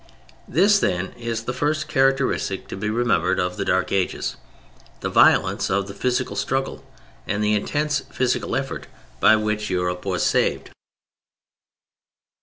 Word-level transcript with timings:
This, 0.47 0.79
then, 0.79 1.11
is 1.15 1.43
the 1.43 1.53
first 1.53 1.87
characteristic 1.87 2.67
to 2.69 2.75
be 2.75 2.89
remembered 2.89 3.39
of 3.39 3.55
the 3.55 3.63
Dark 3.63 3.91
Ages: 3.91 4.35
the 5.01 5.11
violence 5.11 5.69
of 5.69 5.85
the 5.87 5.93
physical 5.93 6.35
struggle 6.35 6.83
and 7.27 7.43
the 7.43 7.53
intense 7.53 7.99
physical 8.09 8.55
effort 8.55 8.87
by 9.19 9.35
which 9.35 9.69
Europe 9.69 10.03
was 10.03 10.23
saved. 10.23 10.71